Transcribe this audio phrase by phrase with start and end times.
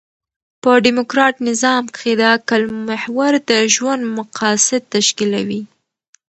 [0.61, 5.61] په ډيموکراټ نظام کښي د عقل محور د ژوند مقاصد تشکیلوي.